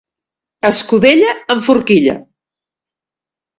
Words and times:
Escudella 0.69 1.35
amb 1.55 1.63
forquilla. 1.69 2.19